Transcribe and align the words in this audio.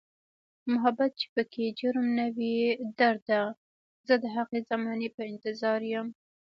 محبت 0.71 1.11
چې 1.19 1.25
پکې 1.33 1.65
جرم 1.79 2.05
نه 2.19 2.27
وي 2.35 2.57
درده، 2.99 3.41
زه 4.07 4.15
د 4.23 4.25
هغې 4.35 4.59
زمانې 4.69 5.09
په 5.15 5.21
انتظاریم 5.31 6.07